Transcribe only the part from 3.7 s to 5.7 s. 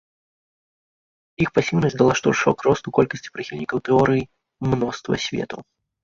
тэорыі мноства светаў.